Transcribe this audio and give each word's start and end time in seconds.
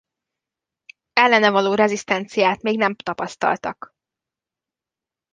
Ellene 1.15 1.49
való 1.49 1.73
rezisztenciát 1.73 2.61
még 2.61 2.77
nem 2.77 2.95
tapasztaltak. 2.95 3.95